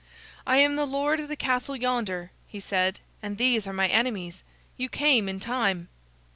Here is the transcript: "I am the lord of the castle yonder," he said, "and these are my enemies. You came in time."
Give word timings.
"I 0.47 0.57
am 0.57 0.77
the 0.77 0.87
lord 0.87 1.19
of 1.19 1.27
the 1.29 1.35
castle 1.35 1.75
yonder," 1.75 2.31
he 2.47 2.59
said, 2.59 3.01
"and 3.21 3.37
these 3.37 3.67
are 3.67 3.71
my 3.71 3.87
enemies. 3.87 4.41
You 4.75 4.89
came 4.89 5.29
in 5.29 5.39
time." 5.39 5.89